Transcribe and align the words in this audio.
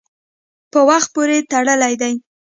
په 0.71 0.79
وخت 0.89 1.09
پورې 1.15 1.37
تړلي 1.51 1.93
دي. 2.01 2.13